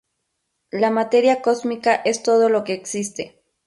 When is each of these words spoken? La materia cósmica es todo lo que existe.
La 0.71 0.89
materia 0.89 1.43
cósmica 1.43 1.93
es 1.93 2.23
todo 2.23 2.49
lo 2.49 2.63
que 2.63 2.73
existe. 2.73 3.39